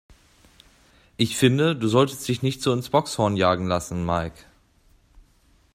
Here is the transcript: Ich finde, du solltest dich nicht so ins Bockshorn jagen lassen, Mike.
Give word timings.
Ich 1.17 1.37
finde, 1.37 1.75
du 1.75 1.87
solltest 1.87 2.27
dich 2.27 2.41
nicht 2.41 2.63
so 2.63 2.73
ins 2.73 2.89
Bockshorn 2.89 3.37
jagen 3.37 3.67
lassen, 3.67 4.03
Mike. 4.03 4.45